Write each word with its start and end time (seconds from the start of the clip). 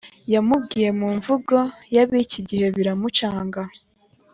Yamubwiye 0.33 0.89
mu 0.99 1.07
mvugo 1.17 1.55
yabiki 1.95 2.39
gihe 2.49 2.67
biramucanga 2.75 3.61